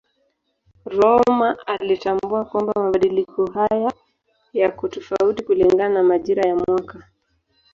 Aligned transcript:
Rømer 0.85 1.55
alitambua 1.67 2.45
kwamba 2.45 2.73
mabadiliko 2.83 3.51
haya 3.51 3.91
yako 4.53 4.87
tofauti 4.87 5.43
kulingana 5.43 5.89
na 5.89 6.03
majira 6.03 6.43
ya 6.49 6.55
mwaka. 6.55 7.03